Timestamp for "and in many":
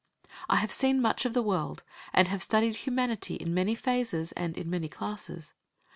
4.31-4.87